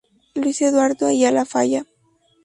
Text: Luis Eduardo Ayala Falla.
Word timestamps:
Luis 0.33 0.59
Eduardo 0.63 1.03
Ayala 1.05 1.45
Falla. 1.51 1.81